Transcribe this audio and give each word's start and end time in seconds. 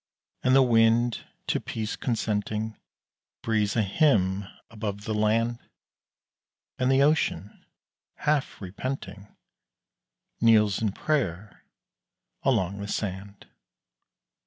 And 0.41 0.55
the 0.55 0.63
wind, 0.63 1.27
to 1.45 1.59
peace 1.59 1.95
consenting, 1.95 2.75
Breathes 3.43 3.75
a 3.75 3.83
hymn 3.83 4.47
above 4.71 5.03
the 5.03 5.13
land; 5.13 5.59
And 6.79 6.91
the 6.91 7.03
ocean, 7.03 7.63
half 8.15 8.59
repenting, 8.59 9.27
Kneels 10.41 10.81
in 10.81 10.91
prayer 10.93 11.63
along 12.41 12.79
the 12.79 12.87
sand. 12.87 13.45